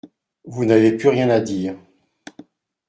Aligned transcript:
Vous 0.45 0.65
n'avez 0.65 0.97
plus 0.97 1.09
rien 1.09 1.29
à 1.29 1.39
dire. 1.39 1.75